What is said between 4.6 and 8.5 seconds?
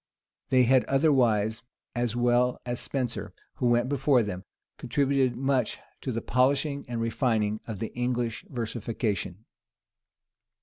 contributed much to the polishing and refining of the English